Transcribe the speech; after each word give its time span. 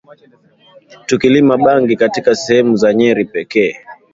Tukilima 1.05 1.57
bangi 1.57 1.95
katika 1.95 2.35
sehemu 2.35 2.75
za 2.75 2.93
Nyeri 2.93 3.25
pekee 3.25 3.75